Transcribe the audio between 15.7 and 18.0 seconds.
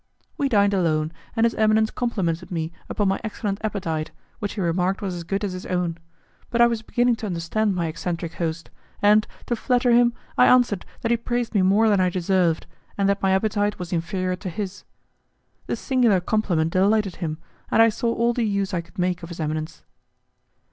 singular compliment delighted him, and I